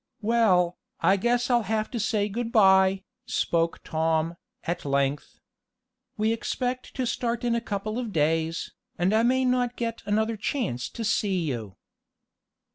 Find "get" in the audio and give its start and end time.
9.75-10.01